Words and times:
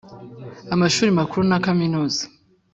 amashuri 0.73 1.09
makuru 1.19 1.43
na 1.51 1.57
Kaminuza. 1.65 2.21